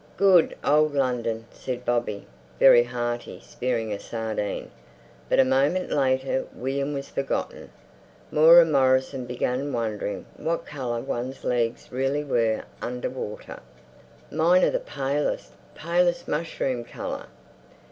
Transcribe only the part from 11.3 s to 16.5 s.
legs really were under water. "Mine are the palest, palest